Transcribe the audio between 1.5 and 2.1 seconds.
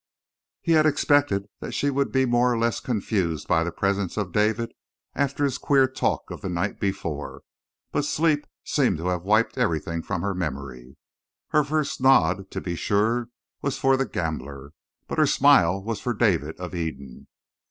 that she